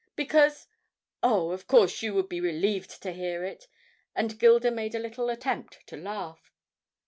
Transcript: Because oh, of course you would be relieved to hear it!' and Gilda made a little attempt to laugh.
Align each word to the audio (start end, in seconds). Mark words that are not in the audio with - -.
Because 0.15 0.65
oh, 1.21 1.51
of 1.51 1.67
course 1.67 2.01
you 2.01 2.15
would 2.15 2.27
be 2.27 2.41
relieved 2.41 3.03
to 3.03 3.11
hear 3.11 3.43
it!' 3.45 3.67
and 4.15 4.39
Gilda 4.39 4.71
made 4.71 4.95
a 4.95 4.99
little 4.99 5.29
attempt 5.29 5.85
to 5.85 5.95
laugh. 5.95 6.51